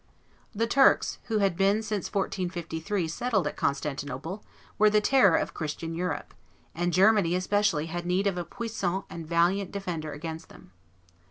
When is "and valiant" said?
9.11-9.71